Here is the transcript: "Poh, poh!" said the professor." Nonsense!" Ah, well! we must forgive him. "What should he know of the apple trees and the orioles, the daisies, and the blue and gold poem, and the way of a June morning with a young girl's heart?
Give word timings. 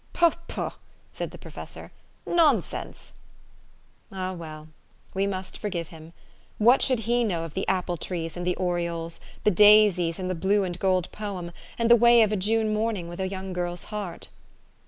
"Poh, 0.13 0.33
poh!" 0.47 0.73
said 1.13 1.29
the 1.29 1.37
professor." 1.37 1.91
Nonsense!" 2.25 3.13
Ah, 4.11 4.33
well! 4.33 4.69
we 5.13 5.27
must 5.27 5.59
forgive 5.59 5.89
him. 5.89 6.11
"What 6.57 6.81
should 6.81 7.01
he 7.01 7.23
know 7.23 7.43
of 7.43 7.53
the 7.53 7.67
apple 7.67 7.97
trees 7.97 8.35
and 8.35 8.43
the 8.43 8.55
orioles, 8.55 9.19
the 9.43 9.51
daisies, 9.51 10.17
and 10.17 10.27
the 10.27 10.33
blue 10.33 10.63
and 10.63 10.79
gold 10.79 11.11
poem, 11.11 11.51
and 11.77 11.91
the 11.91 11.95
way 11.95 12.23
of 12.23 12.31
a 12.31 12.35
June 12.35 12.73
morning 12.73 13.09
with 13.09 13.19
a 13.19 13.27
young 13.29 13.53
girl's 13.53 13.83
heart? 13.93 14.29